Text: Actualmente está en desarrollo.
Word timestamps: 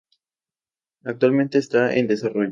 Actualmente 1.03 1.59
está 1.59 1.93
en 1.95 2.07
desarrollo. 2.07 2.39